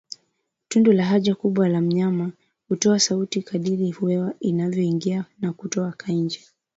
Tundu 0.67 0.91
la 0.93 1.05
haja 1.05 1.35
kubwa 1.35 1.69
ya 1.69 1.81
mnyama 1.81 2.31
hutoa 2.69 2.99
sauti 2.99 3.41
kadiri 3.41 3.91
hewa 4.01 4.33
inavyoingia 4.39 5.25
na 5.41 5.53
kutoka 5.53 6.11
nje 6.11 6.41